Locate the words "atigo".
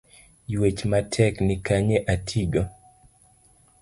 2.13-2.61